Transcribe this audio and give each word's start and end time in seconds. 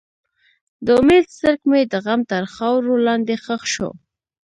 د 0.85 0.87
امید 0.99 1.25
څرک 1.37 1.61
مې 1.69 1.81
د 1.91 1.93
غم 2.05 2.21
تر 2.31 2.43
خاورو 2.53 2.93
لاندې 3.07 3.35
ښخ 3.43 3.63
شو. 3.73 3.89